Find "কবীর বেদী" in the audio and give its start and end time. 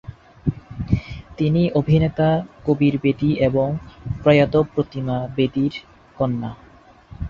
2.65-3.31